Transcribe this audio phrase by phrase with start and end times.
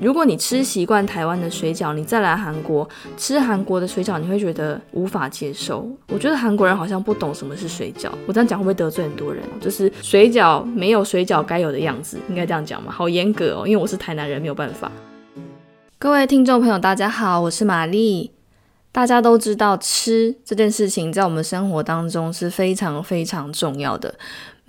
[0.00, 2.88] 如果你吃习惯台湾的水饺，你再来韩国
[3.18, 5.86] 吃韩国的水饺，你会觉得无法接受。
[6.08, 8.08] 我觉得韩国人好像不懂什么是水饺。
[8.26, 9.44] 我这样讲会不会得罪很多人？
[9.60, 12.90] 就是水饺没有水饺该有的样子，应该这样讲吗？
[12.90, 14.90] 好严格哦，因为我是台南人，没有办法。
[15.98, 18.30] 各位听众朋友，大家好，我是玛丽。
[18.92, 24.12] 大家都知道，吃这件事情在我们生活当中是非常非常重要的。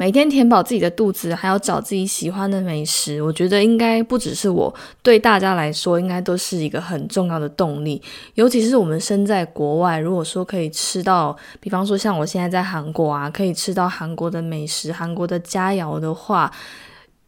[0.01, 4.73] 每天填饱自己的肚子，还要找自己喜欢的美食，我觉得应该不只是我，
[5.03, 8.01] 对大家来说，应该都是一个很重要的动力。
[8.33, 16.51] 尤其是我们身在国外，如果说可以吃到，比方说像我现在在韩国啊，可以吃到韩国的美食、韩国的佳肴的话，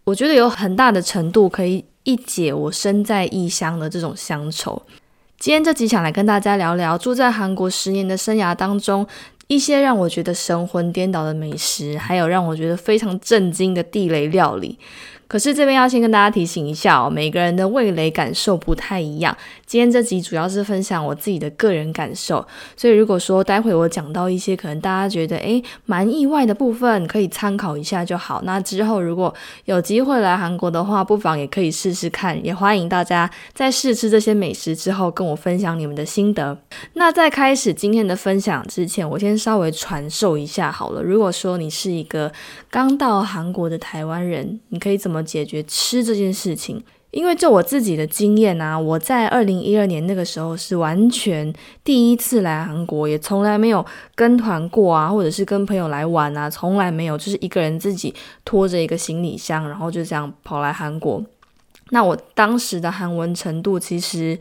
[0.06, 4.81] 我觉得有很大的程度可以一解我身在异乡的这种乡愁。
[5.40, 9.06] 今天这集想来跟大家聊聊住在韩国十年的生涯当中。
[9.47, 14.80] 一些让我觉得神魂颠倒的美食，还有让我觉得非常震惊的地雷料理。
[15.34, 19.36] 可是这边要先跟大家提醒一下哦，每个人的味蕾感受不太一样。
[19.66, 22.45] 今天这集主要是分享我自己的个人感受，
[22.78, 28.44] 所以如果说待会我讲到一些可能大家觉得诶蛮意外的部分，可以参考一下就好。
[28.45, 29.34] 那之后如果
[29.66, 32.40] 有机会来韩国的话，不妨也可以试试看。
[32.45, 36.56] 也欢迎大家在试吃这些美食之后，跟我分享你们的心得。
[36.94, 41.02] 那在开始今天的分享之前，我先稍微传授一下好了。
[41.02, 42.31] 如果说你是一个
[42.70, 46.83] 刚到韩国的台湾人，你可以怎么解决吃这件事情？
[47.11, 53.85] 因为就我自己的经验啊，我在二零一二年那个时候是完全第一次来韩国，也从来没有
[54.16, 58.11] 跟团过啊，或者是跟朋友来玩啊，从来没有，就是一个人自己
[58.44, 61.23] 拖着一个行李箱，然后就这样跑来韩国。
[61.91, 64.35] 那我当时的韩文程度其实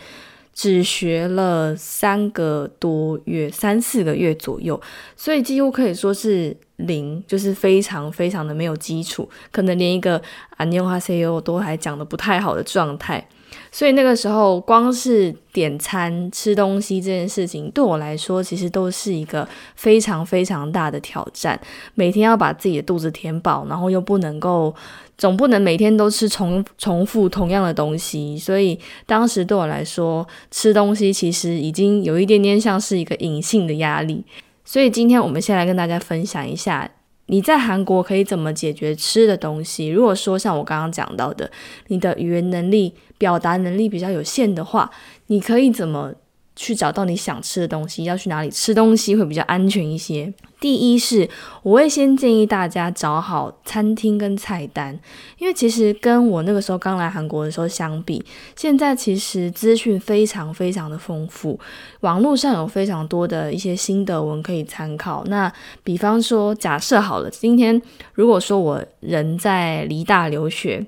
[0.53, 4.81] 只学了三个多月，三四个月左右，
[5.17, 10.21] 所以几乎可以说是零，就是非常非常的没有基础，可能连一个
[10.57, 13.27] 啊电话 C E O 都还讲的不太好的状态。
[13.71, 21.61] 所以那个时候光是点餐吃东西这件事情对我来说，其实都是一个非常非常大的挑战。
[21.95, 24.75] 每天要把自己的肚子填饱，然后又不能够，
[25.17, 34.25] 总不能每天都吃重 重复同样的东西，所以当时对我来说，吃东西其实已经有一点点像是一个隐性的压力。
[34.65, 36.89] 所以今天我们先来跟大家分享一下，
[37.27, 39.89] 你在韩国可以怎么解决吃的东西。
[39.89, 41.51] 如果说像我刚刚讲到的，
[41.89, 44.91] 你的语言能力、表达能力比较有限的话，
[45.27, 46.15] 你可以怎么？
[46.55, 50.31] 去找到你想吃的东西，要去哪里吃东西会比较安全一些。
[50.63, 51.29] 第一是，
[51.65, 54.97] 我会先建议大家找好餐厅跟菜单，
[55.39, 58.25] 因为其实跟我那个时候刚来韩国的时候相比，
[58.55, 61.59] 现在其实资讯非常非常的丰富，
[62.03, 65.25] 网络上有非常多的一些心得文可以参考。
[65.27, 65.53] 那
[65.83, 67.83] 比方说，假设好了，今天
[68.15, 70.87] 如果说我人在离大留学，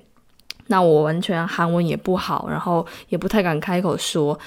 [0.67, 4.39] 那我完全韩文也不好，然后也不太敢开口说。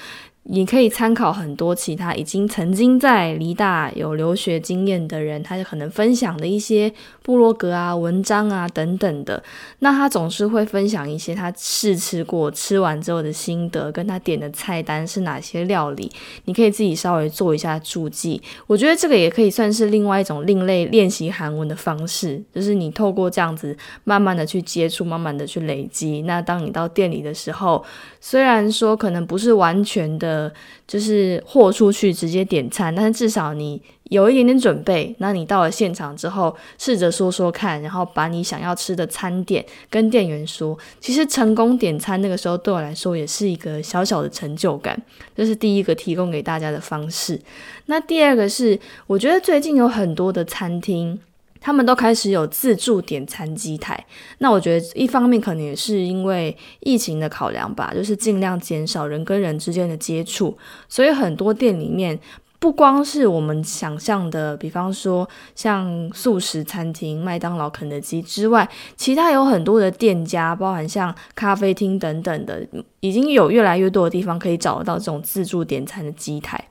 [0.51, 9.43] 你可以参考很多其他已经曾经在离大有留学经验的人，他可能分享的一些部落格啊、文章啊等等的。
[9.77, 16.11] 那他总是会分享一些他试吃过、吃完之后的心得，跟他点的菜单是哪些料理。
[16.45, 18.41] 你可以自己稍微做一下注记。
[18.65, 26.23] 我觉得这个也可以算是另外一种另类练习韩文的方式，就是你透过这样子慢慢的去接触，慢慢的去累积。
[26.23, 27.85] 那当你到店里的时候，
[28.19, 30.38] 虽然说可能不是完全的。
[30.87, 35.15] 就是豁出去直接点餐，但是至少你有一点点准备。
[35.19, 40.77] 那你到了现场之后，试着说说看，然后把你想要吃的餐点跟店员说。
[40.99, 44.99] 其实成功点餐那个时候对我来说也是一个小小的成就感。
[45.35, 47.39] 这是第一个提供给大家的方式。
[47.87, 51.19] 那第二个是，我觉得最近有很多的餐厅。
[51.61, 54.05] 他们都开始有自助点餐机台，
[54.37, 60.57] 那我觉得一方面可能也是因为疫情的考量吧，就是尽量减少人跟人之间的接触，
[60.87, 62.17] 所以很多店里面
[62.59, 68.67] 不光是我们想象的，比方说像素食餐厅、麦当劳、肯德基之外，
[68.97, 72.67] 其他有很多的店家，包含像咖啡厅等等的，
[72.99, 76.61] 已经有越来越多的地方可以找得到这种自助点餐的机台。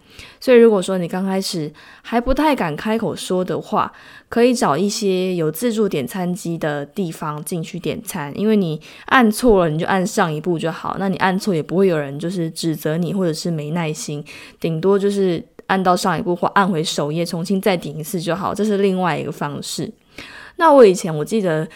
[0.40, 1.72] 所以，如果说你刚开始
[2.02, 3.92] 还不太敢开口说的话，
[4.28, 10.96] 可以找一些有自助点餐机的地方进去点餐，因为你按错了，你就按上一步就好。
[10.98, 14.24] 那你按错也不会有人就是指责你，或者是没耐心，
[14.60, 18.54] 顶多就是按到上一步或按回首页重新再点一次就好。
[18.54, 19.92] 这是另外一个方式。
[20.56, 21.68] 那我以前我记得。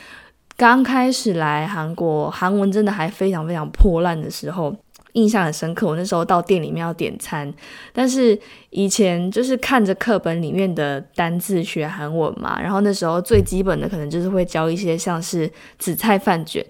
[0.54, 4.72] 刚开始来韩国，韩文真的还非常非常破烂的时候。
[5.12, 7.52] 印象很深刻，我那时候到店里面要点餐，
[7.92, 8.38] 但是
[8.70, 16.64] 以前就是看着课本里面的单字学韩文嘛，然后那时候最基本的可能就是会教一些像是紫菜饭卷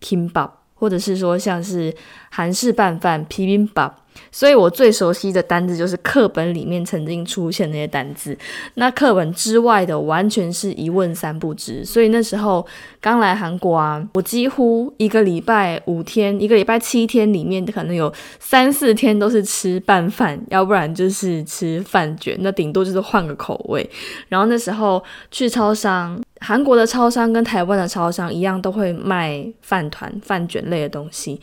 [0.00, 1.94] （kimbap） 或者是说像是
[2.30, 3.92] 韩式拌饭 （bibimbap）。
[4.32, 8.36] 所以我最熟悉的单字就是课本里面曾经出现那些单字，
[8.74, 11.84] 那课本之外的完全是一问三不知。
[11.84, 12.66] 所以那时候
[13.00, 23.88] 刚来韩国啊，我几乎一个礼拜五天，一个礼拜七天里面可能有三四天都是吃拌饭，要不然就是吃饭卷，那顶多就是换个口味。
[24.28, 26.20] 然后那时候去超商。
[26.40, 31.38] 韩国的超商跟台湾的超商一样，都会卖饭团、饭卷类的东西。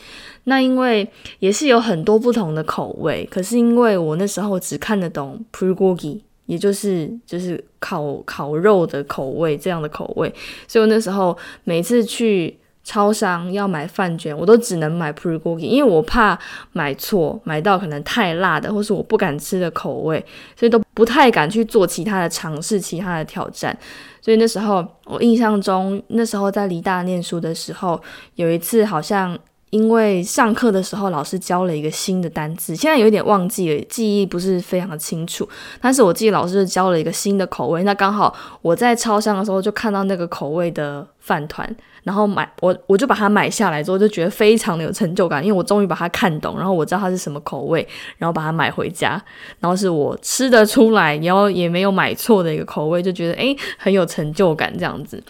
[0.46, 1.08] 那因为
[1.40, 10.34] 也是有很多不同的口味，可是因为我那时候只看得懂 prugogi，也就是就是烤烤肉的口味这样的口味，
[10.68, 16.40] 所以我那时候每次去超商要买饭卷，我都只能买 prugogi，因为我怕
[16.72, 20.26] 买错，买到可能太辣的，或是我不敢吃的口味，
[20.56, 23.78] 所以都不太敢去做其他的尝试、其他的挑战。
[24.22, 28.02] 所以那时候，我印象中，那时候在离大念书的时候，
[28.36, 29.38] 有一次好像
[29.72, 35.46] 因为上课的时候老师教了一个新的单词，现在有点忘记了，记忆不是非常的清楚。
[35.82, 41.76] 但是我记得老师教了一个新的口味，那刚好我在超商的时候就看到那个口味的饭团。
[42.04, 47.86] 然后买我我就把它买下来之后就觉得非常的有成就感，因为我终于把它看懂，然后我知道它是什么口味，
[48.18, 49.22] 然后把它买回家，
[49.60, 55.22] 然后是我吃得出来，然后也没有买错的一个口味，就觉得诶很有成就感这样子。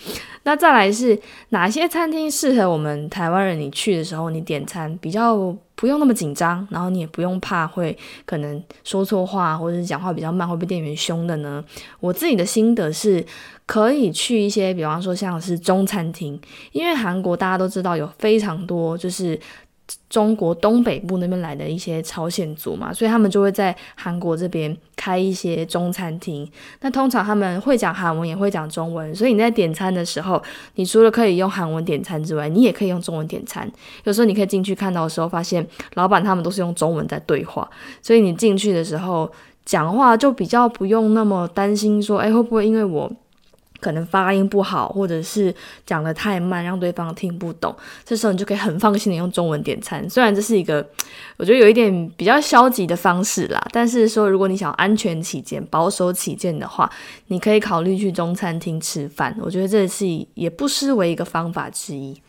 [0.44, 3.60] 那再来是哪些餐厅适合我们台湾人？
[3.60, 5.36] 你去的时候你点餐比较
[5.78, 11.64] 不用那么紧张，然后你也不用怕会可能说错话或者是讲话比较慢会被店员凶的呢？
[12.02, 13.26] 我自己的心得是。
[13.68, 16.40] 可以去一些，比方说像是中餐厅，
[16.72, 19.38] 因为韩国大家都知道有非常多就是
[20.10, 26.50] 中国东北部那边来的一些朝鲜族嘛，所以他们就会在韩国这边开一些中餐厅。
[26.82, 30.42] 那通常他们会讲韩文，也会讲中文，所以你在点餐的时候，
[30.76, 33.70] 你除了可以用韩文点餐之外，你也可以用中文点餐。
[34.04, 37.70] 有时候你可以进去看到的时候，发现老板他们都是用中文在对话，
[38.02, 39.32] 所以你进去的时候
[39.66, 43.12] 讲话就比较不用那么担心说，哎，会不会因为我。
[43.80, 45.54] 可能发音不好，或者是
[45.86, 47.76] 讲的太慢，让对方听不懂。
[48.04, 50.10] 这时候你就可以很放心的用中文点餐。
[50.10, 50.88] 虽然这是一个
[51.38, 56.90] 我觉得有一点比较消极的方式啦，但是说如果你想安全起见、保守起见的话，
[57.28, 59.36] 你可以考虑去中餐厅吃饭。
[59.42, 62.20] 我觉得这是也不失为一个方法之一。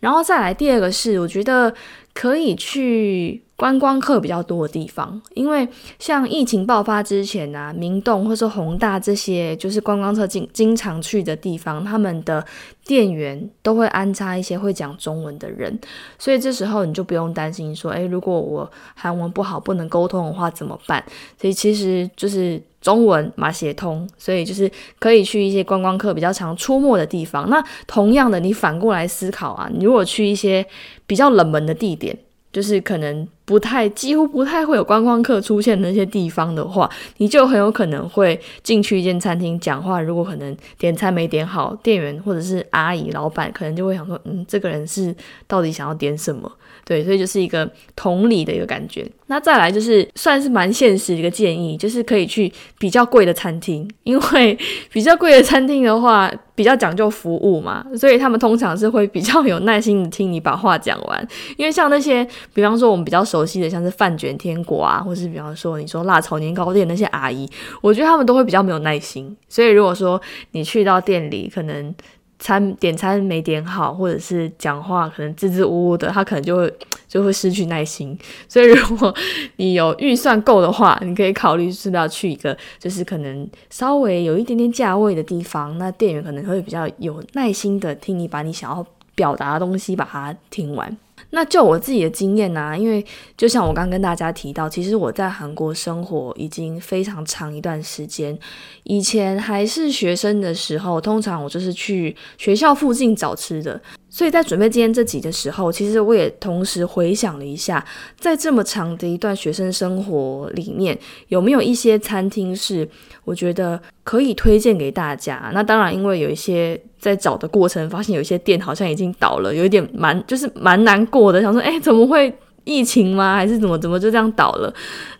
[0.00, 1.74] 然后再来第二个是，我觉得
[2.14, 3.42] 可以去。
[3.60, 5.68] 观光客比较多的地方，因为
[5.98, 12.42] 像疫情爆发之前啊，明洞或者说宏大这些就是观光客经经常去的地方，他们的
[12.86, 15.78] 店员都会安插一些会讲中文的人，
[16.18, 21.04] 所以这时候你就不用担心说，诶，如果我韩文不好不能沟通的话怎么办？
[21.38, 27.50] 所以其实就是中文马写通，所以就是可以去一些观光客比较常出没的地方。
[27.50, 30.64] 那同样的，你反过来思考啊，你如果去一些
[31.06, 32.16] 比较冷门的地点。
[32.52, 40.00] 就是可能不太，几乎不太会有观光客出现的那些地方的话，你就很有可能会进去一间餐厅讲话。
[40.00, 45.14] 如果可能点餐没点好，店员或者是阿姨、老板可能就会想说：“嗯，这个人是
[45.46, 46.50] 到底想要点什么？”
[46.90, 49.06] 对，所以就是一个同理的一个感觉。
[49.28, 54.58] 那再来就是算是蛮现实的一个建议，就是可以去比较贵的餐厅，因为
[54.92, 61.28] 比较贵的餐厅的话比较讲究服务嘛，所以他们通常是会比较有耐心的听你把话讲完。
[61.56, 67.48] 因为像那些，比方说我们比较熟悉的，像是饭卷天国啊，或是比方说你说辣炒年糕店那些阿姨，
[67.80, 69.36] 我觉得他们都会比较没有耐心。
[69.48, 70.20] 所以如果说
[70.50, 71.94] 你去到店里，可能。
[72.40, 76.74] 餐点餐没点好，或者是讲话可能支支吾吾的，他可能就会
[77.06, 78.18] 就会失去耐心。
[78.48, 79.14] 所以如果
[79.56, 90.96] 你有预算够的话，你可以考虑是不是要去一个就是可能稍微有一点点价位的地方，那店员可能会比较有耐心的听你把你想要表达的东西把它听完。
[91.30, 93.04] 那就我自己的经验呢，因为
[93.36, 98.36] 就像我刚跟大家提到，其实我在韩国生活已经非常长一段时间。
[98.82, 103.80] 以前还是学生的时候，通常我就是去学校附近找吃的。
[104.12, 107.84] 所以在准备今天这集的时候，其实我也同时回想了一下，
[108.18, 112.88] 在这么长的一段学生生活里面，有没有一些餐厅是
[113.24, 115.52] 我觉得可以推荐给大家？
[115.54, 122.32] 那当然，因为有一些在找的过程，发现有些店好像已经倒了，有一点蛮就是蛮难过的，想说，哎，怎么会
[122.64, 123.34] 疫情吗？
[123.34, 124.72] 还是怎么怎么就这样倒了？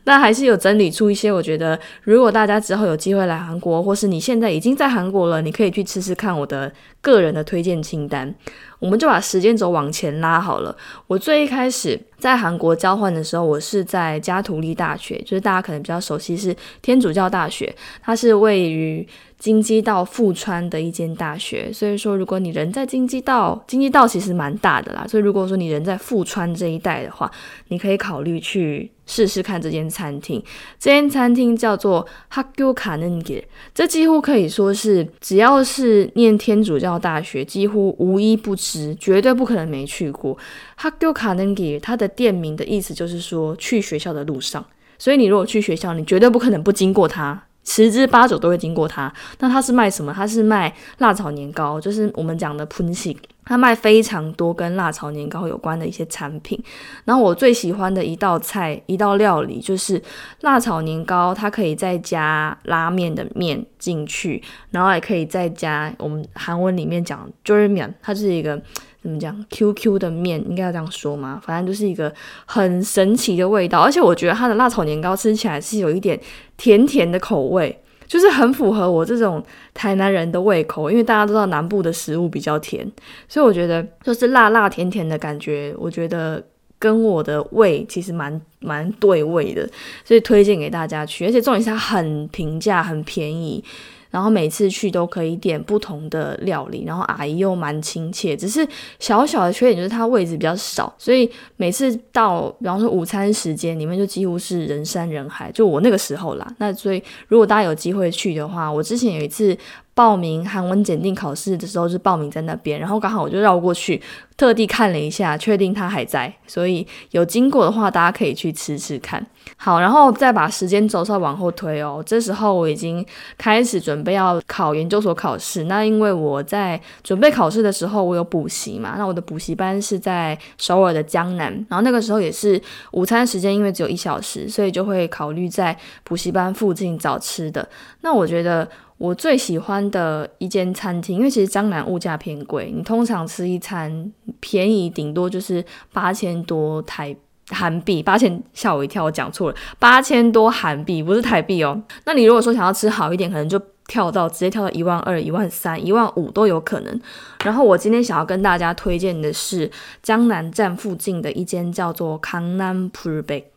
[0.04, 6.70] 那还是有整理出一些，我觉得如果大家之后有机会来韩国，或是你现在已经在韩国了，你可以去吃吃看我的
[7.00, 8.32] 个人的推荐清单。
[8.78, 10.74] 我们就把时间轴往前拉好了。
[11.06, 19.06] 我最一开始在韩国交换的时候，我是在加图利大学，就是大家可能比较熟悉是天主教大学，它是位于。
[19.40, 27.30] 京畿道富川的一间大学，所以说如果你人在京畿道，京畿道其实蛮大的啦，所以如果说你人在富川这一带的话，
[27.68, 30.44] 你可以考虑去试试看这间餐厅。
[30.78, 33.44] 这间餐厅叫做 h a k u k a n e n g e
[33.74, 40.36] 这几乎可以说是只要是念天主教大学，几乎无一不知，绝对不可能没去过。
[40.76, 44.62] h a k u k a n e n g e 它的店名的意思就是说去学校的路上，
[44.98, 47.44] 所以你如果去学校，你绝对不可能不经过它。
[47.72, 49.12] 十之八九都会经过它。
[49.38, 50.12] 那它是卖什么？
[50.12, 53.16] 它是卖辣炒年糕，就是我们讲的喷喜。
[53.44, 56.60] 它卖非常多跟辣炒年糕有关的一些产品。
[57.04, 60.02] 然后我最喜欢的一道菜、一道料理就是
[60.40, 68.60] 辣炒年糕，它可以再加拉面的面进去，然后也可以再加我们韩文里面讲就是面，它是一个。
[69.02, 71.40] 怎么讲？QQ 的面应该要这样说吗？
[71.42, 72.12] 反正就是一个
[72.44, 76.20] 很神奇的味道，而且我觉得它的辣炒年糕吃起来是有一点
[76.58, 79.42] 甜甜的口味，就是很符合我这种
[79.72, 80.90] 台南人的胃口。
[80.90, 82.86] 因为大家都知道南部的食物比较甜，
[83.26, 86.44] 所以我觉得就是辣辣甜甜的感觉，我觉得
[86.78, 89.66] 跟我的胃其实蛮蛮对味的，
[90.04, 91.24] 所以推荐给大家去。
[91.24, 93.64] 而且重点是它很平价，很便宜。
[94.10, 98.66] 然后每次去都可以点不同的料理，然后阿姨又蛮亲切，只是
[98.98, 105.50] 小小的缺点就是它位置比较少，所以每次到比方说午餐时间，里面就几乎是人山人海。
[105.52, 109.56] 就我那个时候啦，那所以如果大家有机会去的话，我之前有一次。
[110.00, 114.00] 报名韩文检定考试的时候是报名在那边，然后刚好我就绕过去，
[114.34, 119.22] 特地看了一下，确定他还在，所以有经过的话，大家可以去吃吃看。
[119.58, 123.04] 好，然后再把时间轴稍往后推哦，这时候我已经
[123.36, 125.64] 开始准备要考研究所考试。
[125.64, 132.58] 那因为我在准备考试的时候，我有补习嘛，那我的补习班是在首尔的江南，然后那个时候也是
[132.92, 137.68] 午餐时间，因为只有一小时，所以就会考虑在补习班附近找吃的。
[138.00, 138.66] 那我觉得。
[139.00, 147.16] 我最喜欢的一间餐厅，因为其实江南物价偏贵，你通常吃一餐便宜顶多就是八千多台
[147.48, 151.82] 韩币，八千吓我一跳，我讲错了，八千多韩币不是台币哦。
[152.04, 157.00] 那你如果说想要吃好一点，可能就跳到直接跳到一万二、一万三、一万五都有可能。
[157.42, 159.70] 然后我今天想要跟大家推荐的是
[160.02, 163.50] 江南站附近的一间叫做康南普尔贝。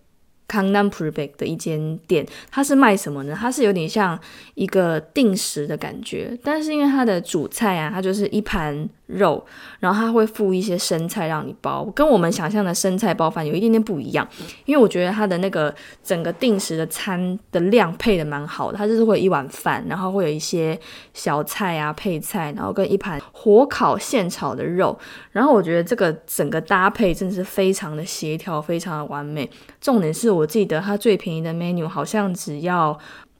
[0.47, 3.37] 康南普贝的一间店，它是卖什么呢？
[3.39, 4.19] 它是有点像
[4.55, 8.89] 一个定时的感觉，但是因为它的主菜啊，它就是一盘。
[9.13, 9.43] 肉，
[9.79, 14.27] 然后他会附一些生菜让你包，跟我们想象的生菜包饭有一点点不一样。
[14.65, 20.79] 因为我觉得它的那个整个定时的餐的量配的蛮好的，它就是会一碗饭，然后会有一些
[21.13, 24.97] 小菜啊配菜，然后跟一盘火烤现炒的肉。
[25.31, 29.49] 然后我觉得这个整个搭配真的是非常的协调，非常的完美。
[29.79, 32.97] 重点是我记得它最便宜的 menu 好像只要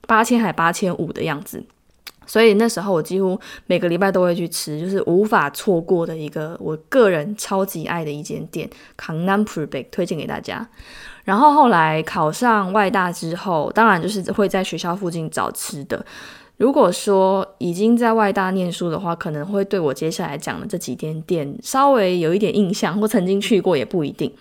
[0.07, 1.63] 八千还八千五的样子。
[2.25, 10.67] 所以那时候我几乎每个礼拜都会去吃，就是无法错过的一个我个人超级爱的一间店，Kangnam p r b a k 推荐给大家。
[11.23, 16.05] 然后后来考上外大之后，当然就是会在学校附近找吃的。
[16.57, 24.31] 如果说已经在外大念书的话，可能会对我接下来讲的这几间店稍微有一点印象，或曾经去过也不一定。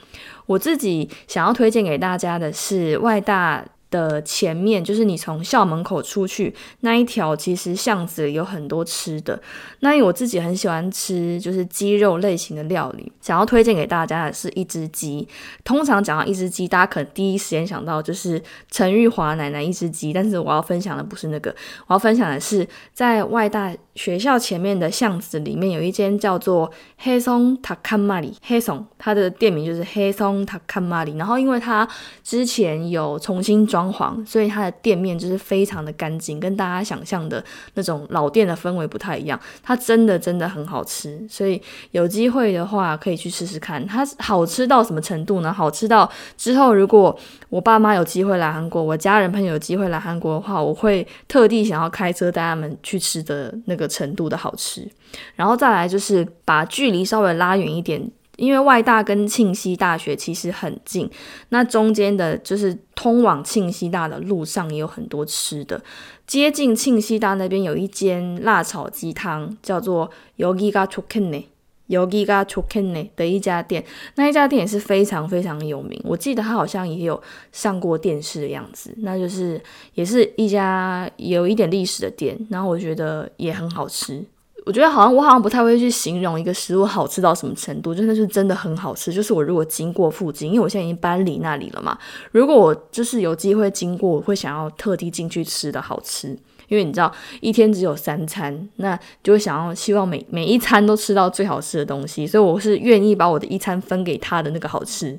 [0.46, 3.64] 我自己想要推荐给大家的是外大。
[3.92, 9.40] 的前面就是你从校门口出去那一条，其实巷子里有很多吃的。
[9.80, 15.28] 那因为我自己很喜欢吃，就是鸡肉类型的料理，想要推荐给大家的是一只鸡。
[15.62, 21.54] 通常讲到一只鸡，大家可能第一时间想到就是陈玉华奶奶一只鸡，但是我要分享的不是那个，
[21.86, 31.18] 我要分享的是在外大学校前面的巷子里面有一间叫做黑松塔卡玛里黑松，它的店名就是黑松塔卡玛里。
[31.18, 31.86] 然后因为它
[32.24, 33.81] 之前有重新装。
[33.82, 37.42] 装潢，所以它的店面就是非常的干净，跟大家想象的
[37.74, 39.38] 那种老店的氛围不太一样。
[39.62, 41.60] 它真的真的很好吃，所以
[41.90, 43.84] 有机会的话可以去试试看。
[43.86, 45.52] 它好吃到什么程度呢？
[45.52, 54.88] 好吃到之后如果我爸妈有机会来韩国，我家人朋友有机会来韩国的话，我会特地想要开车带他们去吃的那个程度的好吃。
[55.34, 58.10] 然后再来就是把距离稍微拉远一点。
[58.42, 61.08] 因为外大跟庆熙大学其实很近，
[61.50, 65.80] 那中间的就是通往庆熙大的路上也有很多吃的。
[66.26, 71.44] 接近庆熙大那边有一间辣炒鸡汤，叫做 Yogiga Chukene。
[71.88, 73.84] Yogiga Chokene 的一家店，
[74.16, 76.00] 那一家店也是非常非常有名。
[76.04, 77.22] 我记得他好像也有
[77.52, 79.62] 上过电视的样子，那就是
[79.94, 82.36] 也是一家有一点历史的店。
[82.50, 84.24] 然后我觉得也很好吃。
[84.64, 89.12] 我觉得好像我好像不太会去形容一个食物好吃到什么程度，真的是真的很好吃。
[89.12, 91.98] 就是我如果经过附近，因为我现在已经搬离那里了嘛，
[92.30, 96.38] 如果我就是有机会经过，我会想要特地进去吃的好吃。
[96.68, 105.18] 因为你知道一天只有三餐，那就会想要希望每每一餐都吃到最好吃的东西，所以我是愿意把我的一餐分给他的那个好吃。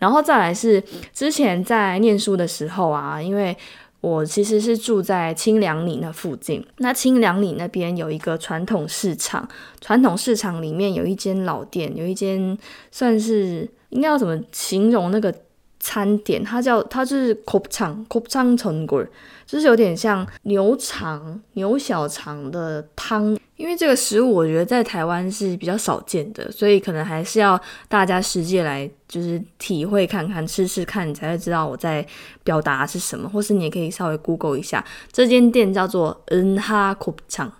[0.00, 3.56] 然后再来是之前在念书的时候啊，因为
[4.00, 9.48] 我其实是住在清凉里那附近，那清凉里那边有一个传统市场，
[9.80, 12.56] 传统市场里面有一间老店，有一间
[12.92, 15.34] 算是应该要怎么形容那个
[15.80, 16.44] 餐点？
[16.44, 19.04] 它叫它就是 k o p c h a n k o p c h a n 成果。
[19.46, 32.06] 就是有点像牛肠、牛小肠的汤，因为这个食物我觉得在台湾是比较少见的，所以可能还是要大家实际来就是体会看看、吃吃看，你才会知道我在
[32.44, 37.52] 表达是什么，或是你也可以稍微 Google 一下，这间店叫做恩哈库肠。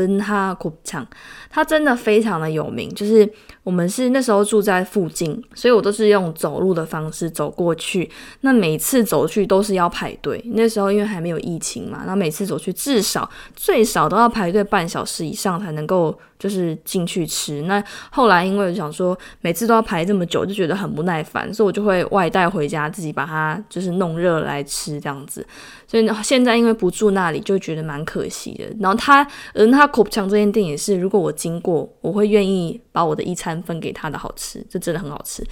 [0.00, 1.06] 恩哈库场，
[1.48, 2.92] 它真的非常的有名。
[2.94, 3.30] 就是
[3.62, 8.10] 我们是那时候住在附近，所以我都是用走路的方式走过去。
[8.40, 10.42] 那每次走去都是要排队。
[10.54, 16.18] 那时候因为还没有疫情嘛，那每次走去至少最少都要排队半小时以上才能够。
[16.40, 25.46] 就是进去吃，那后来因为我想说每次都要排这么久，就觉得很不耐烦，所以我就会外带回家，自己把它就是弄热来吃这样子。
[25.90, 28.64] 所以呢，现在因为不住那里，就觉得蛮可惜的。
[28.78, 35.44] 然后他，嗯，他口强这间店也是，如果我经过，我会愿意把我的一餐分给他的好吃，这真的很好吃。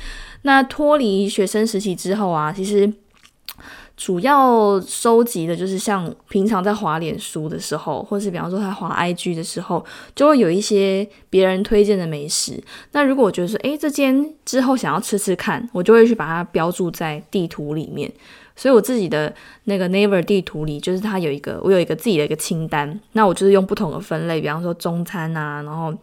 [0.42, 2.92] 那脱离学生时期之后啊，其实。
[3.96, 12.62] 主要收集的就是像平常在滑脸书的时候，或是比方说他滑 IG 的时候，就会有一些别人推荐的美食。
[12.92, 18.08] 那如果我觉得说，诶，这间之后想要吃吃看，我就会去把它标注在地图里面。
[18.58, 19.32] 所以我自己的
[19.64, 23.00] 那个 Naver 地图里，就是它有一个，我有一个自己的一个清单。
[23.12, 25.94] 那我就是用不同的分类，比方说中餐啊，然后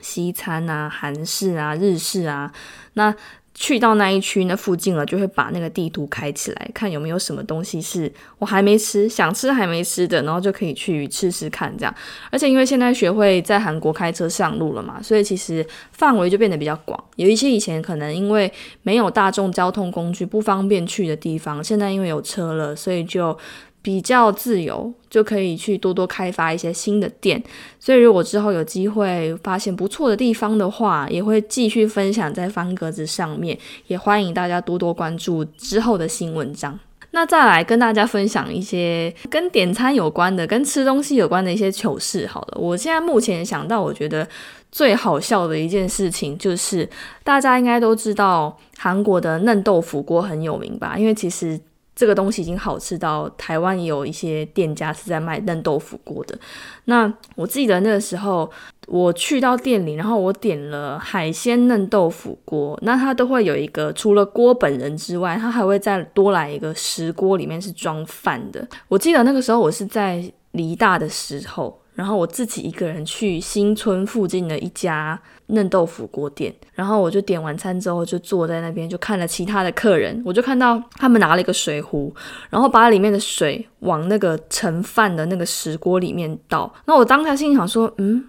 [0.00, 2.52] 西餐啊，韩式啊，日式啊，
[2.92, 3.14] 那。
[3.54, 11.94] 去到那一区那附近了，就会把那个地图开起来，看有没有什么东西是我还没吃、想吃还没吃的，然后就可以去吃吃看这样。
[12.30, 17.02] 而且因为现在学会在韩国开车上路了嘛，所以其实范围就变得比较广。
[17.16, 23.38] 有一些以前可能因为没有大众交通工具不方便去的地方，现在因为有车了，所以就。
[23.84, 27.40] 比较自由，就可以去多多开发一些新的店。
[27.78, 33.58] 所以，如果之后有机会发现不错的地方的话，也会继续分享在方格子上面。
[33.88, 36.80] 也欢迎大家多多关注之后的新文章。
[37.10, 42.26] 那再来跟大家分享一些跟点餐有关的、跟吃东西有关的一些糗事。
[42.26, 44.26] 好了，我现在目前想到，我觉得
[44.72, 46.88] 最好笑的一件事情就是，
[47.22, 50.96] 大家应该都知道韩国的嫩豆腐锅很有名吧？
[50.96, 51.60] 因为其实。
[51.94, 56.38] 这个东西已经好吃到台湾也有一些店家是在卖嫩豆腐锅的。
[56.86, 58.50] 那我记得那个时候
[58.86, 68.66] 我去到店里，然后我点了海鲜嫩豆腐锅，那它都会有一个除了锅本人之外，它还会再多来一个石锅，里面是装饭的。
[68.88, 71.80] 我记得那个时候我是在离大的时候。
[71.94, 75.16] 然后我自己一个人去新村附近的一家
[75.48, 82.14] 嫩豆腐锅店，然后我就点完餐之后就坐在那边，就看了其他的客人，我就看到他们拿了一个水壶，
[82.48, 86.72] 然后把里面的水往那个盛饭的那个石锅里面倒。
[86.86, 88.26] 那我当下心里想说，嗯，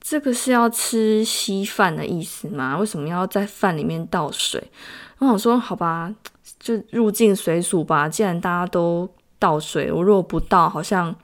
[0.00, 2.78] 这个是要吃稀饭的意思吗？
[2.78, 4.62] 为什么要在饭里面倒水？
[5.18, 6.14] 我想说，好吧，
[6.58, 8.08] 就入境随俗吧。
[8.08, 11.14] 既然大家都倒水，我如果不倒，好像。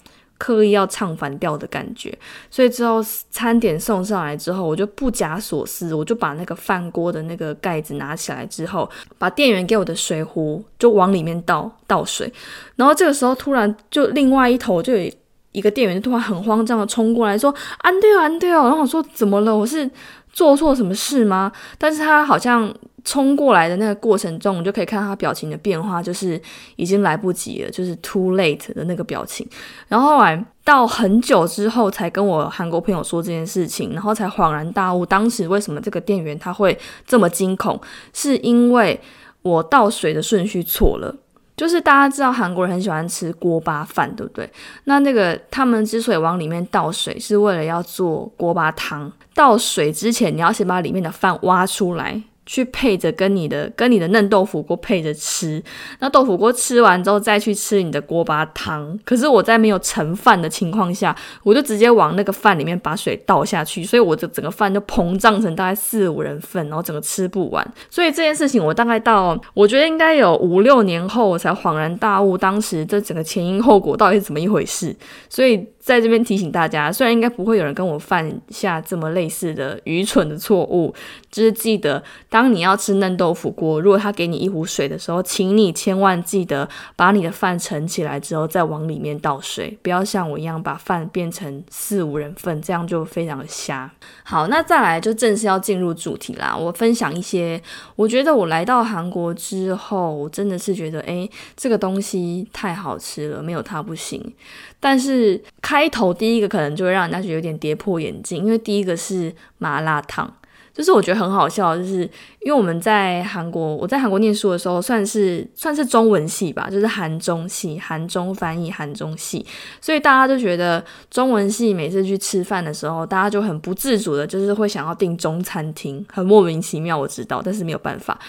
[0.43, 2.13] 刻意要唱反调的感觉，
[2.51, 3.01] 所以之后
[3.31, 12.33] 餐点送上来之后，我就不假所思，我就把那个饭锅的那个盖子拿起来之后，把店员给我的水壶就往里面倒倒水，
[12.75, 15.09] 然后这个时候突然就另外一头就有
[15.53, 19.57] 一个店员突然很慌张的冲过来说：“安对哦，安对哦。”然后我说：“怎么了？
[19.57, 19.89] 我是
[20.33, 22.75] 做错什么事吗？”但是他好像。
[23.05, 26.41] 冲过来的那个过程中，我就可以看到他表情的变化，就是
[26.77, 29.47] 已经来不及了，就是 too late 的那个表情。
[29.89, 37.81] 然后后来到很久之后，才跟我韩国朋友说这件事情，然后才恍然大悟，当时为什么这个店员他会这么惊恐，
[38.13, 39.01] 是因为
[39.43, 41.15] 我倒水的顺序错了。
[41.55, 44.51] 就是大家知道韩国人很喜欢吃锅巴饭，对不对？
[44.85, 49.13] 那那个他们之所以往里面倒水，是为了要做锅巴汤。
[49.35, 52.23] 倒水之前，你要先把里面的饭挖出来。
[52.45, 55.63] 去配着跟你的跟你的嫩豆腐锅配着吃，
[56.01, 58.99] 那豆腐锅吃完之后再去吃你的锅巴汤。
[59.05, 67.67] 可是我在没有盛饭的情况下，我就直接往那个饭里面把水倒下去，所以我的整个饭就膨胀成大概四五人份，然后整个吃不完。
[67.89, 74.95] 所以这件事情我大概到我觉得应该有五六年后我才恍然大悟，当时这整个前因后果到底是怎么一回事。
[75.29, 75.67] 所以。
[75.83, 80.95] 在这边提醒大家，虽然应该不会有人跟我犯下这么类似的愚蠢的错误，
[81.29, 93.91] 就是记得，当你要吃嫩豆腐锅，如果他给你一壶水的时候，请你千万记得把你的饭盛起来之后再往里面倒水，不要像我一样把饭变成四五人份，这样就非常的瞎。
[94.23, 96.57] 好，那再来就正式要进入主题啦。
[96.57, 97.61] 我分享一些，
[97.97, 104.33] 我觉得我来到韩国之后，我真的是觉得，诶，这个东西太好吃了，没有它不行。
[104.79, 105.41] 但是
[105.73, 110.31] 开头第一个可能就会让人家觉得有点跌破眼镜，因为第一个是麻辣烫，
[110.75, 112.01] 就是我觉得很好笑，就是
[112.43, 119.47] 因为我们在韩国，我在韩国念书的时候，算是算是中文系吧，就是韩中系，韩中翻译韩中系，
[119.81, 128.21] 所以大家就觉得中文系每次去吃饭的时候，大家就很不自主的，就是会想要订中餐厅，很莫名其妙，我知道，但是没有办法，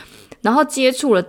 [0.42, 1.22] 然后接触了。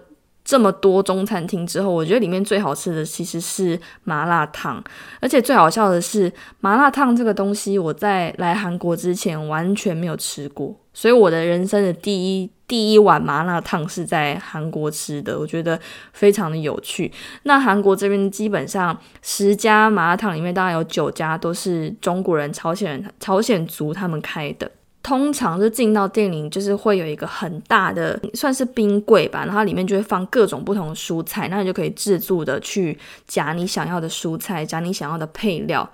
[0.45, 4.83] 这么多中餐厅之后，我觉得里面最好吃的其实是麻辣烫，
[5.21, 6.31] 而且最好笑的是，
[6.61, 15.81] 麻辣烫这个东西我在来韩国之前完全没有吃过，所以我的人生的第一第一碗麻辣烫是在韩国吃的，我觉得
[16.13, 17.11] 非常的有趣。
[17.45, 24.71] 那韩国这边基本上十家麻辣烫里面，大概有九家都是中国人、朝鲜人、朝鲜族他们开的。
[25.05, 35.87] 通常是进到店里，就是会有一个很大的算是冰柜吧，然后里面就会放各种不同的蔬菜，那你就可以自助的去夹你想要的蔬菜，夹你想要的配料。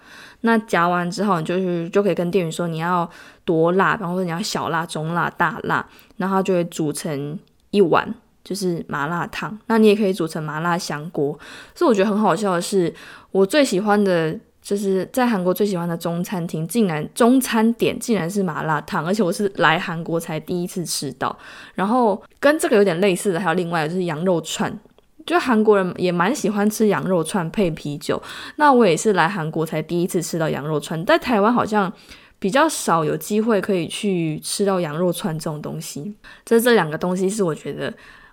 [0.42, 3.10] 那夹完之后，你就是就可以跟店员说你要
[3.44, 5.84] 多辣，然后你要小辣、中辣、大辣，
[6.16, 7.36] 然后就会煮成
[7.72, 9.58] 一碗就是麻辣烫。
[9.66, 11.36] 那你也可以煮成麻辣香锅。
[11.74, 12.94] 所以我觉得很好笑的是，
[13.32, 14.38] 我最喜欢的。
[14.62, 21.36] 就是在韩国最喜欢的中餐厅，竟然中餐点竟然是麻辣烫，而且我是来韩国才第一次吃到。
[21.74, 24.78] 然后跟这个有点类似的，还有另外就是羊肉串，
[25.24, 28.22] 就韩国人也蛮喜欢吃羊肉串配啤酒。
[28.56, 31.92] 那我也是来韩国才第一次吃到羊肉串，在台湾好像
[32.38, 36.14] 比较少有机会可以去吃到羊肉串这种东西。
[36.44, 37.92] 这这两个东西是我觉得。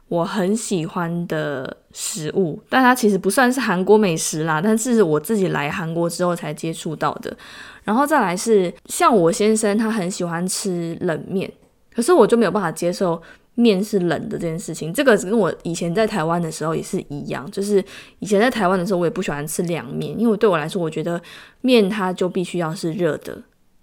[0.10, 7.36] 我很喜欢的食物，但它其实不算是韩国美食啦，但是我自己来韩国之后才接触到的。
[7.84, 11.52] 然后再来是像我先生，他很喜欢吃冷面，
[11.94, 13.22] 可是我就没有办法接受
[13.56, 14.94] 面是冷的这件事情。
[14.94, 17.84] 这个跟我以前在台湾的时候也是一样，就是
[18.20, 21.22] 以前在台湾的时候，我也不喜欢吃凉面，因为对我来说，我觉得
[21.62, 23.38] 面它就必须要是热的。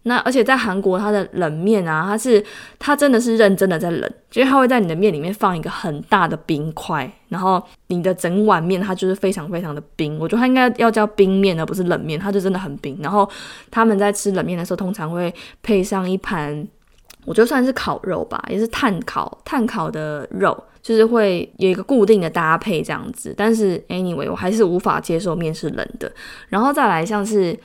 [0.06, 2.44] 那而且在韩国，它的冷面啊，它是
[2.78, 10.18] 它真的是认真的在冷，就是它会在你的面里面放一个很大的冰块，然后你的整碗面它就是非常非常的冰。
[10.18, 12.98] 我觉得它应该要叫冰面而不是冷面，它就真的很冰。
[13.02, 13.26] 然后
[13.70, 16.68] 他们在吃冷面的时候，通常会配上一盘，
[17.24, 23.32] 我就算是烤肉吧，也是炭烤炭烤的肉，就是会有一个固定的搭配这样子。
[23.34, 26.12] 但是 anyway，我还是无法接受面是冷的。
[26.50, 27.58] 然后再来像是。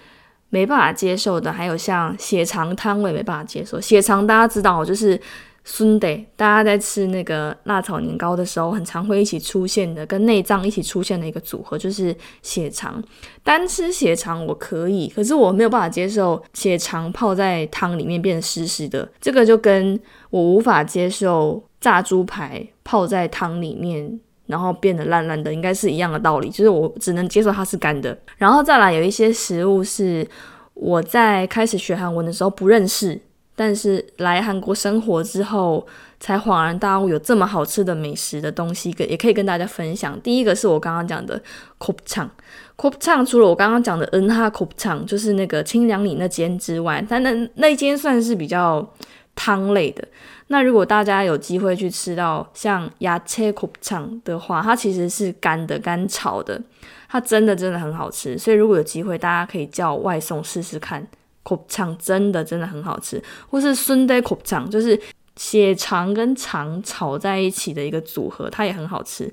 [0.50, 3.80] 没办法接受的，还有像血肠汤，我也没办法接受。
[3.80, 5.20] 血肠大家知道，就是
[5.64, 13.04] 孙得，大家在吃那个辣炒年糕的时候，很常会一起出现的，跟内脏一起出现的一个组合，就是血肠。
[13.44, 20.00] 单吃血肠我可以，可是我没有办法接受血肠泡在汤里面变得湿湿的，这个就跟
[20.32, 24.20] 我无法接受炸猪排泡在汤里面。
[24.50, 28.18] 然后变得烂烂的，应该是一样的道理，就是我只能接受它是干的。
[28.38, 30.28] 然后再来有一些食物是
[30.74, 33.22] 我在开始学韩文的时候不认识，
[33.56, 35.86] 但是来韩国生活之后
[36.20, 40.20] 才恍然大悟，有这么好吃的美食的东西，跟也可以跟大家分享。
[40.22, 41.40] 第一个是我刚刚讲的
[41.78, 48.94] Kopchang，Kopchang 除了我刚刚讲的 N 哈 k o p c h a n 就是那个清凉里那间之外，它那那间算是比较
[49.36, 50.04] 汤类的。
[50.52, 56.60] 那如果大家有机会去吃到像牙切苦肠的话，它其实是干的、干炒的，
[57.08, 58.36] 它真的真的很好吃。
[58.36, 61.08] 所以如果有机会，大家可以叫外送试试看，
[61.44, 63.24] 苦肠真的真的很好吃。
[63.48, 65.00] 或是순대苦肠，就是
[65.36, 69.32] 血肠跟肠炒在一起的一个组合，它也很好吃。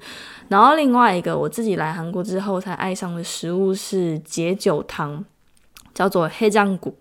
[0.49, 5.25] 然后另外一个我自己来韩国之后才爱上的食物是解酒汤，
[5.95, 6.95] 叫做黑酱骨。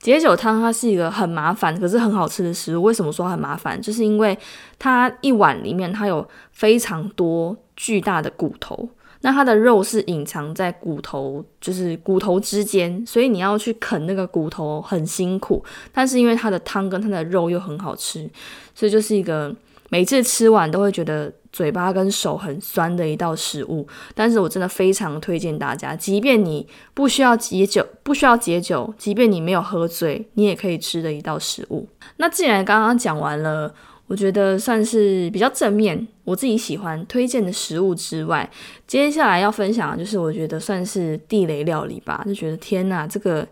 [0.00, 2.82] 解酒汤它是一个很麻烦，可是很好吃的食物。
[2.84, 3.80] 为什么说很麻烦？
[3.80, 4.38] 就是因为
[4.78, 8.88] 它一碗里面它有非常多巨大的骨头，
[9.22, 15.64] 那它的肉是隐藏在骨头，就是骨头之间，所以你要去啃那个骨头很辛苦。
[15.92, 18.30] 但是因为它的汤跟它的肉又很好吃，
[18.74, 19.52] 所以就是一个
[19.88, 23.86] 每次吃完都会觉得嘴巴跟手很酸的一道食物。
[24.14, 31.88] 但是我真的非常推荐大家，即便你不需要解酒，不需要解酒，即便你没有喝醉，你也可以吃的一道食物。
[32.16, 33.74] 那既然刚刚讲完了。
[34.08, 38.50] 我觉得算是比较正面，我自己喜欢推荐的食物之外，
[38.86, 42.24] 接下来要分享的就是我觉得算是地雷料理吧。
[42.24, 43.46] 就觉得天呐，这个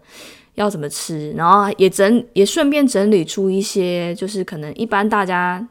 [0.54, 1.30] 要怎么吃？
[1.32, 5.62] 然后也整也顺便整理出一些，就是可能一般大家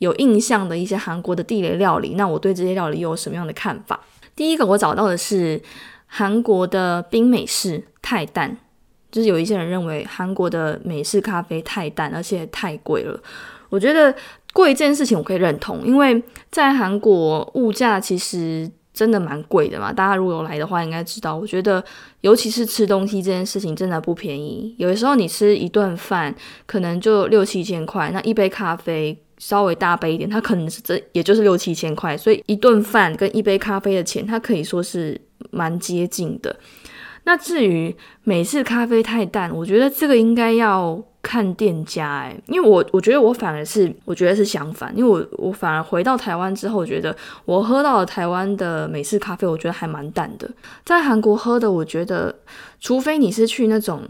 [0.00, 2.14] 有印象的一些韩国的地雷料理。
[2.16, 3.98] 那我对这些料理又有什么样的看法？
[4.36, 5.60] 第一个我找到的是
[6.06, 8.56] 韩国的冰美式太淡，
[9.12, 13.20] 就是有一些人认为韩国的美式咖啡太淡，而且太贵了。
[13.68, 14.12] 我觉得
[14.52, 19.92] 贵这件事情我可以认同，因为在韩国物价其实真的蛮贵的嘛。
[19.92, 21.36] 大家如果有来的话，应该知道。
[21.36, 21.84] 我觉得
[22.22, 24.74] 尤其是吃东西这件事情真的不便宜。
[24.78, 26.34] 有的时候你吃一顿饭
[26.66, 32.16] 可能就六七千块，那一杯咖啡稍微大杯一点，它可能是这也就是六七千块。
[32.16, 36.54] 所以一顿饭跟一杯咖啡的钱，它可以说是蛮接近的。
[37.24, 41.02] 那至于美式咖啡太淡，我觉得这个应该要。
[41.22, 50.50] 看店家哎，因为我我觉得我反而是我觉得是相反，因为我我反而回到台湾之后，我觉得我喝到了台湾的美式咖啡，我觉得还蛮淡的。
[50.82, 52.34] 在韩国喝的，我觉得
[52.80, 54.00] 除非你是去那种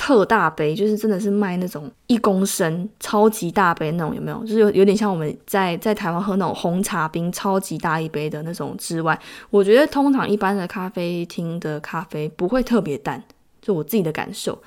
[0.00, 4.40] 特大杯，就是真的是卖那种一公升超级大杯那种，有没有？
[4.40, 13.22] 就是有有点像我们在在台湾喝那种红茶冰超级大一杯的那种之外，我觉得通常一般的咖啡厅的咖啡不会特别淡，
[13.60, 14.58] 就我自己的感受。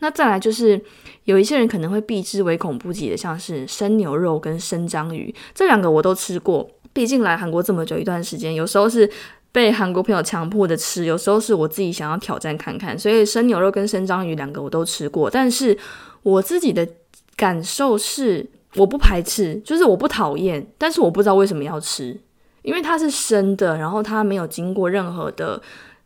[0.00, 0.82] 那再来就是
[1.22, 6.68] 有一些人可能会避之唯恐不及的，像是生牛肉跟生章鱼这两个我都吃过。
[6.92, 9.08] 毕竟来韩国这么久一段时间，有时候是
[9.52, 12.98] 被韩国朋友强迫的吃，有时候是我自己想要挑战看看。
[12.98, 15.76] 所以生牛肉跟生章鱼两个我都吃过，但是
[16.22, 16.86] 我自己的
[17.36, 22.16] 感受是我不排斥，就是我不讨厌，但是我不知道为什么要吃，
[22.62, 25.60] 因为它是生的，然后它没有经过任何的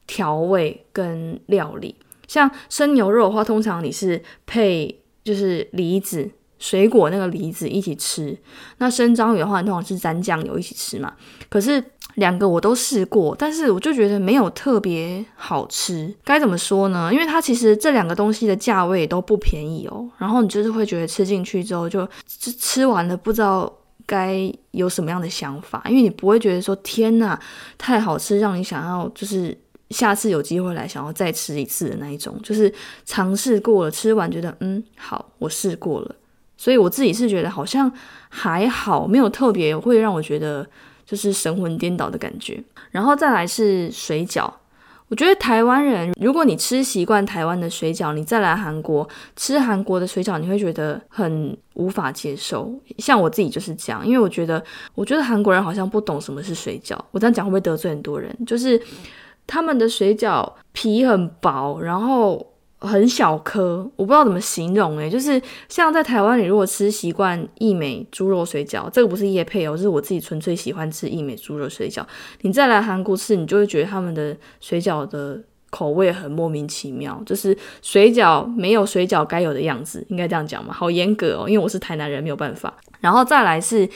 [0.07, 1.95] 调味跟料理。
[2.27, 8.35] 像生牛肉的话，通常你是配就是梨子水果那个梨子一起吃。
[8.79, 11.13] 那生章鱼的话，通常是沾酱油一起吃嘛。
[11.51, 16.15] 可是两个我都试过，但是我就觉得没有特别好吃。
[16.25, 17.13] 该怎么说呢？
[17.13, 20.09] 因为它其实这两个东西的价位都不便宜哦。
[20.19, 23.73] 然后你就是会觉得吃进去之后，就吃吃完了不知道
[24.07, 27.39] 该有什么样的想法，因为你不会觉得说天呐
[27.79, 29.57] 太好吃，让你想要就是。
[29.91, 32.73] 下次有机会来，想要再吃一次的那一种，就是
[33.05, 36.17] 尝试过了，吃完觉得嗯好，我试过了，
[36.57, 37.93] 所以我自己是觉得好像
[38.29, 40.67] 还好，没有特别会让我觉得
[41.15, 42.61] 就是神魂颠倒的感觉。
[42.91, 44.51] 然后再来是水饺，
[45.09, 52.73] 我觉得台湾人如果你吃习惯台湾的水饺，你再来韩国吃韩国的水饺，你会觉得很无法接受。
[52.99, 54.63] 像我自己就是这样，因为我觉得
[54.95, 56.99] 我觉得韩国人好像不懂什么是水饺。
[57.13, 58.37] 我这样讲会不会得罪很多人？
[58.45, 58.81] 就是。
[59.47, 72.05] 他们的水饺皮很薄，然后很小颗，我不知道怎么形容诶，就是像在台湾，你如果吃习惯益美猪肉水饺，这个不是叶配哦，是我自己纯粹喜欢吃益美猪肉水饺。
[72.43, 80.75] 你再来韩国吃，你就会觉得他们的水饺的口味很莫名其妙，就是水饺没有水饺该有的样子，应该这样讲嘛？
[80.75, 82.75] 好严格哦，因为我是台南人，没有办法。
[83.01, 83.89] 然后再来是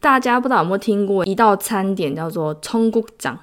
[0.00, 3.38] 大家不知道有没有听过一道餐点叫做葱骨掌。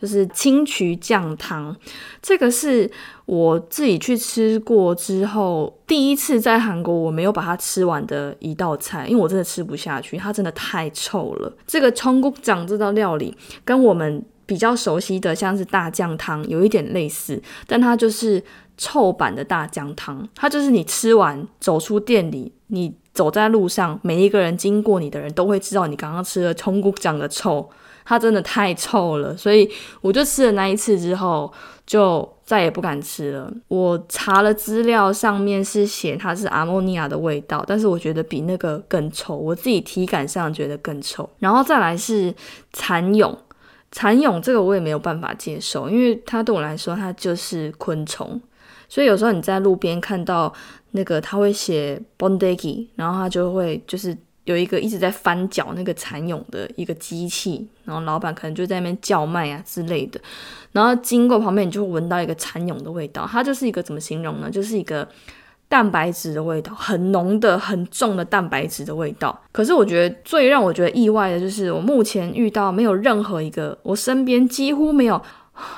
[0.00, 1.74] 就是青渠酱汤，
[2.20, 2.90] 这个是
[3.24, 11.50] 我自己去吃过之后，第一次在韩国我没有把它吃完的一道菜，因为我真的吃不下去，它真的太臭了。
[11.66, 18.42] 这个葱骨酱这道料理跟我们比较熟悉的像是大酱汤有一点类似，但它就是
[18.76, 20.28] 臭版的大酱汤。
[20.34, 27.70] 它就是你吃完走出店里，你走在路上，每一个人经过你的人都会知道你刚刚吃了葱骨酱的臭。
[28.08, 29.68] 它真的太臭了，所以
[30.00, 31.52] 我就吃了那一次之后，
[31.84, 33.52] 就再也不敢吃了。
[33.66, 41.28] 我查了资料，上面是写它是阿莫尼亚的味道，但是我觉得比那个更臭，我自己体感上觉得更臭。
[41.40, 42.32] 然后再来是
[42.72, 43.36] 蚕蛹，
[43.90, 48.40] 蚕蛹这个我也没有办法接受，因为它对我来说它就是昆虫，
[48.88, 50.52] 所以有时候你在路边看到
[50.92, 54.16] 那个他会写 bondegi，然后他就会就是。
[54.46, 60.20] 有一个一直在翻搅那个蚕蛹的一个机器，然后老板可能就在那边叫卖啊之类的，
[60.72, 63.28] 然后经过旁边，你就会闻到一个蚕蛹的味道。
[63.30, 64.48] 它就是一个怎么形容呢？
[64.48, 65.06] 就是一个
[65.68, 69.36] 蛋白质的味道，很浓的、很重的蛋白质的味道。
[69.50, 75.20] 可是我觉得最让我觉得意外的就是，我目前遇到没有任何一个我身边几乎没有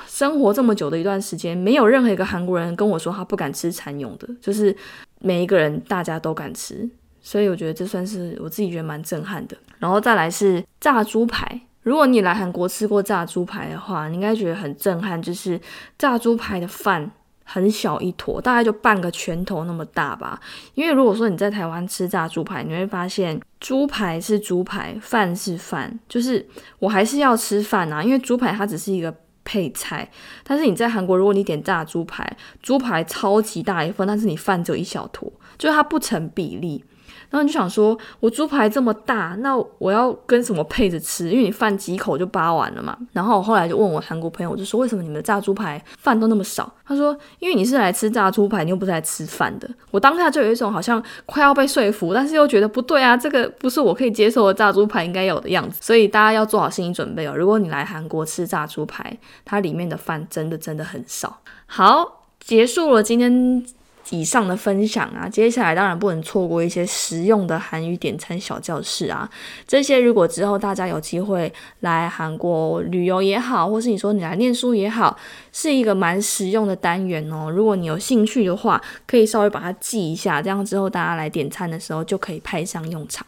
[0.07, 4.75] 生活这么久的一段时间，没有任何一个韩国人跟我说他不敢吃蚕蛹的，就是
[5.21, 6.87] 每一个人大家都敢吃。
[7.21, 9.57] 所以我觉得这算是我自己觉得蛮震撼的。
[9.77, 15.59] 然后再来是炸猪排，如果你来韩国吃过炸猪排的话，你应该觉得很震撼，就是
[15.97, 17.11] 炸猪排的饭。
[17.51, 20.39] 很小一坨，大概就半个拳头那么大吧。
[20.75, 28.03] 因为如果说你在台湾吃炸猪排，你会发现猪排是猪排，饭是饭，就是我还是要吃饭啊。
[28.03, 29.11] 因为猪排它只是一个
[29.43, 30.07] 配菜，
[30.43, 35.27] 但是你在韩国，如果你点炸猪排，猪排超级大一份，但是你饭只有一小坨，
[35.57, 36.85] 就是它不成比例。
[37.29, 41.29] 然后你就想说，我猪排这么大，那我要跟什么配着吃？
[41.29, 42.97] 因为你饭几口就扒完了嘛。
[43.13, 46.71] 然后我后来就问我韩国朋友，我就说为什么你们的炸猪排饭都那么少？
[46.85, 49.69] 他说，因为你是来吃炸猪排，你又不是来吃饭的。
[49.91, 55.77] 我当下就有一种好像快要被说服，但是又觉得不对啊，这个不是我可以接受的炸猪排应该有的样子。
[55.81, 57.33] 所以大家要做好心理准备哦。
[57.37, 59.15] 如果你来韩国吃炸猪排，
[59.45, 61.41] 它里面的饭真的真的很少。
[61.67, 63.63] 好，结束了今天。
[64.10, 69.28] 以上的分享啊，接下来当然不能错过一些实用的韩语点餐小教室啊。
[69.66, 75.16] 这些如果之后大家有机会来韩国旅游也好，或是你说你来念书也好，
[75.52, 77.50] 是一个蛮实用的单元哦。
[77.50, 83.26] 如果你有兴趣的话，可以稍微把它记一下，这样之后大家来点餐的时候就可以派上用场。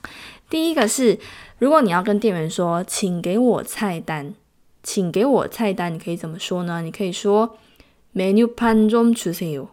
[0.51, 1.19] 第一个是，
[1.59, 4.35] 如果你要跟店员说，请给我菜单，
[4.83, 6.83] 请给我菜单，你可以怎么说呢？
[6.83, 7.57] 你可以说，
[8.15, 9.69] menu 판좀주세요。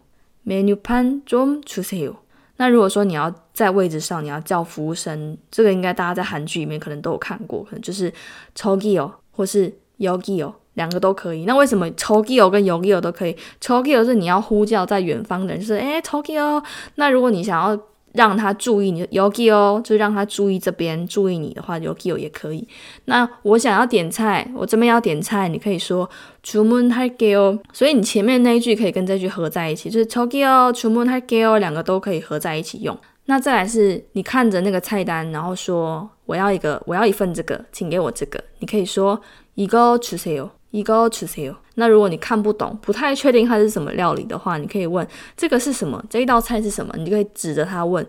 [0.48, 2.14] menu pan 좀 주세요。
[2.56, 8.12] 那如果说你要在位置上，你要叫服务生，这个应该大家在韩剧里面可能都有看过，可能就是
[8.54, 11.44] chogiyo 或是 yogiyo，两个都可以。
[11.46, 13.36] 那为什么 chogiyo 跟 yogiyo 都可以？
[13.60, 16.62] chogiyo 是你要呼叫在远方的人，就是哎 chogiyo。
[16.94, 17.76] 那如果你想要
[18.13, 22.67] 让他注意你 Yogi 哦，就是让他注意这边，注意你的话，Yogi 也可以。
[23.05, 26.09] 那我想要点菜，我这边要点菜，你可以说
[26.43, 27.59] 주문할게哦。
[27.71, 32.97] 所以你前面那一句可以跟这句合在一起，就是 Tokyo 주문할게 요， 两个都可以合在一起用。
[33.25, 38.43] 那再来是你看着那个菜单，然后说我要一个，我要一份这个，请给我这个。
[38.57, 39.21] 你可以说
[39.55, 46.02] 이거주세哦， 一个吃세요那如果你看不懂，不太确定它是什么料理的话，你可以问这个是什么？
[46.08, 46.94] 这一道菜是什么？
[46.96, 48.06] 你就可以指着它问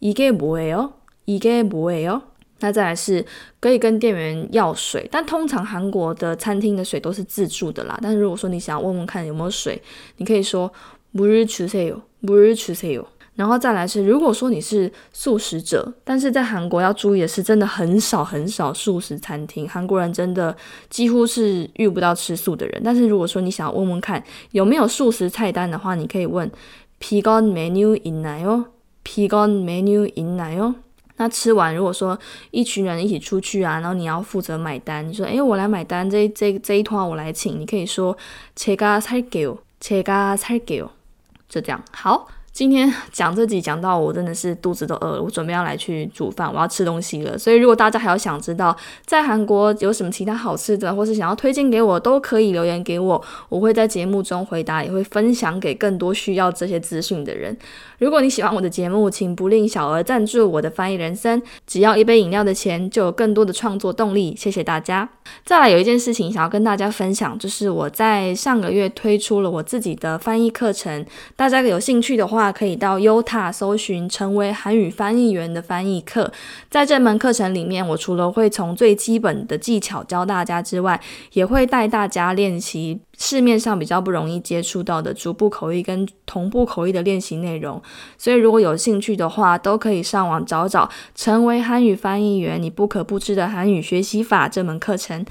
[0.00, 0.90] 이게뭐예 요？
[1.26, 2.20] 이게뭐예 요？
[2.60, 3.24] 那再来是
[3.60, 7.98] 可以跟店员要水，但通常韩国的餐厅的水都是自助的啦。
[8.00, 9.80] 但是如果说你想要问问看有没有水，
[10.18, 10.72] 你可以说
[11.14, 13.04] 물을주세 요， 물을주세 요。
[13.36, 20.54] 然后再来是，如果说你是素食者，但是在韩国要注意的是，真的很少很少素食餐厅，韩国人真的
[20.90, 22.82] 几乎是遇不到吃素的人。
[22.84, 26.50] 但是如果说你想要问问看有没有素食菜单的话，你可以问
[27.00, 30.74] “Pigon menu in 나요”。Pigon menu in 나요。
[31.16, 32.18] 那吃完，如果说
[32.50, 38.16] 一群人一起出去啊，然后你要负责买单，你说：“诶，我来买单，这这这一套我来请。”你可以说
[38.56, 40.88] 제가살게 요， 제가살게 요。
[41.48, 42.28] 就这样，好。
[42.57, 47.37] 今天讲这集讲到我真的是肚子都饿了，我准备要来去煮饭，我要吃东西了。
[47.37, 57.55] 所以如果大家还有想知道在韩国有什么其他好吃的，或是想要推荐给我，都可以留言给我，我会在节目中回答，也会分享给更多需要这些资讯的人。
[57.99, 64.35] 如果你喜欢我的节目，请不吝小额赞助我的翻译人生，只要一杯饮料的钱，就有更多的创作动力。
[64.37, 65.09] 谢谢大家。
[65.43, 71.03] 再来有一件事情想要跟大家分享，就是我在上个月推出了我自己的翻译课程，
[71.35, 76.31] 大家有兴趣的话，可以到优塔搜寻“成为韩语翻译员”的翻译课。
[76.69, 81.01] 在这门课程里面，我除了会从最基本的技巧教大家之外，
[81.33, 82.99] 也会带大家练习。
[83.17, 87.81] 市面上比较不容易接触到的逐步口译跟同步口译的练习内容，
[88.17, 95.25] 所以如果有兴趣的话，都可以上网找找《成为韩语翻译员：你不可不知的韩语学习法》这门课程。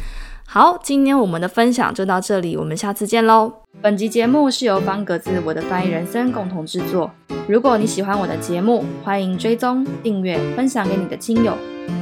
[0.49, 3.53] 好，今天我们的分享就到这里，我们下次见喽。
[3.83, 7.11] 本集节目是由方格子我的翻译人生共同制作。
[7.47, 11.53] 如果你喜欢我的节目，欢迎追踪、订阅、分享给你的亲友。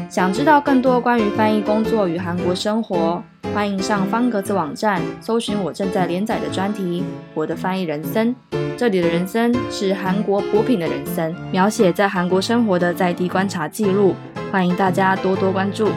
[0.09, 3.20] 想知道更多关于翻译工作与韩国生活？
[3.52, 7.00] 欢迎上方格子网站，搜寻我正在连载的专题
[7.35, 8.35] 《我的翻译人生》。
[8.76, 14.14] 这里的人生是韩国补品的人生，描写在韩国生活的在地观察记录。
[14.52, 15.88] 欢迎大家多多关注。